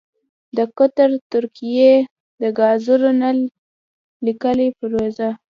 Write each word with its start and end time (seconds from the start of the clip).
دقطر 0.59 1.09
ترکیې 1.31 1.91
دګازو 2.41 2.95
نل 3.21 3.37
لیکې 4.25 4.65
پروژه: 4.79 5.29